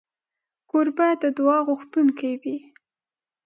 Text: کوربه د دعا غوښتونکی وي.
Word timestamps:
کوربه 0.69 1.07
د 1.21 1.23
دعا 1.37 1.57
غوښتونکی 1.67 2.31
وي. 2.41 2.57